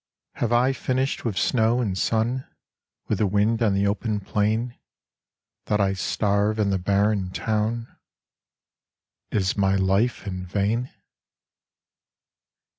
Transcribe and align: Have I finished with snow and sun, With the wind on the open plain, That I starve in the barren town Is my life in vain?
Have 0.37 0.51
I 0.51 0.73
finished 0.73 1.23
with 1.25 1.37
snow 1.37 1.79
and 1.79 1.95
sun, 1.95 2.47
With 3.07 3.19
the 3.19 3.27
wind 3.27 3.61
on 3.61 3.75
the 3.75 3.85
open 3.85 4.19
plain, 4.19 4.75
That 5.65 5.79
I 5.79 5.93
starve 5.93 6.57
in 6.57 6.71
the 6.71 6.79
barren 6.79 7.29
town 7.29 7.87
Is 9.29 9.55
my 9.55 9.75
life 9.75 10.25
in 10.25 10.43
vain? 10.47 10.89